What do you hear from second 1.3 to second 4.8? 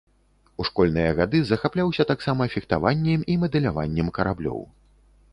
захапляўся таксама фехтаваннем і мадэляваннем караблёў.